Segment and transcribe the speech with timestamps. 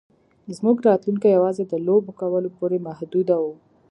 [0.57, 3.45] زموږ راتلونکی یوازې د لوبو کولو پورې محدود و